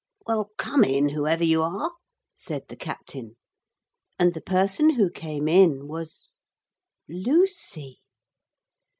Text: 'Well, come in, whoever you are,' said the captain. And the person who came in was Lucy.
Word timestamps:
'Well, 0.25 0.49
come 0.57 0.83
in, 0.83 1.09
whoever 1.09 1.43
you 1.43 1.61
are,' 1.61 1.91
said 2.35 2.63
the 2.69 2.75
captain. 2.75 3.35
And 4.17 4.33
the 4.33 4.41
person 4.41 4.95
who 4.95 5.11
came 5.11 5.47
in 5.47 5.87
was 5.87 6.33
Lucy. 7.07 7.99